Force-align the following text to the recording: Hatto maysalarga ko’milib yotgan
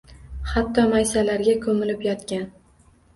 Hatto 0.53 0.85
maysalarga 0.93 1.55
ko’milib 1.65 2.01
yotgan 2.07 2.49